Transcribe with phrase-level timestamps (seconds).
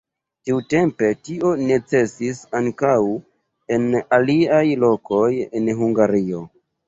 [0.47, 2.95] Tiutempe tio necesis ankaŭ
[3.77, 3.85] en
[4.19, 5.29] aliaj lokoj
[5.61, 6.43] en Hungario.